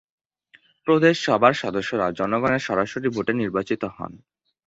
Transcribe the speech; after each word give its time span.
প্রদেশ 0.87 1.15
সভার 1.25 1.53
সদস্যরা 1.55 2.07
জনগণের 2.19 2.61
সরাসরি 2.61 3.07
ভোটে 3.09 3.33
নির্বাচিত 3.33 3.81
হন। 3.95 4.11